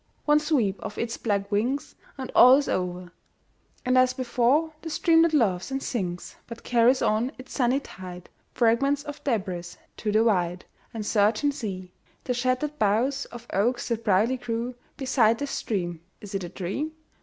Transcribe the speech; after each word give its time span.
One 0.25 0.39
sweep 0.39 0.79
of 0.81 0.97
its 0.97 1.15
black 1.17 1.51
wings, 1.51 1.93
And 2.17 2.31
all 2.33 2.55
is 2.55 2.67
o'er! 2.67 3.11
And 3.85 3.99
as 3.99 4.13
before 4.13 4.73
The 4.81 4.89
streamlet 4.89 5.31
laughs 5.31 5.69
and 5.69 5.83
sings; 5.83 6.37
But 6.47 6.63
carries 6.63 7.03
on 7.03 7.31
its 7.37 7.53
sunny 7.53 7.79
tide 7.79 8.27
Fragments 8.51 9.03
of 9.03 9.23
debris 9.23 9.75
to 9.97 10.11
the 10.11 10.23
wide 10.23 10.65
And 10.91 11.05
surging 11.05 11.51
sea, 11.51 11.91
the 12.23 12.33
shattered 12.33 12.79
boughs 12.79 13.25
Of 13.25 13.45
oaks 13.53 13.89
that 13.89 14.03
proudly 14.03 14.37
grew 14.37 14.73
Beside 14.97 15.37
the 15.37 15.45
stream, 15.45 16.01
is 16.19 16.33
it 16.33 16.43
a 16.43 16.49
dream? 16.49 16.93